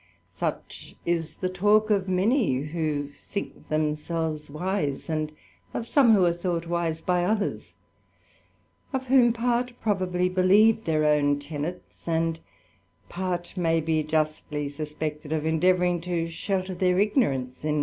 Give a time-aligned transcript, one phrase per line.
[0.01, 6.15] I Such is the talk of many who think themselves wise^ and i of some
[6.15, 7.75] who are thought wise by others;
[8.93, 12.39] of whom part probably believe their own tenets, and
[13.09, 17.79] part may be justly | suspected of endeavouring to shelter their ignorance in